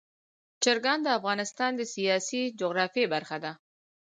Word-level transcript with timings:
چرګان 0.63 0.99
د 1.03 1.07
افغانستان 1.17 1.71
د 1.75 1.81
سیاسي 1.93 2.41
جغرافیه 2.59 3.07
برخه 3.13 3.37
ده. 3.43 3.51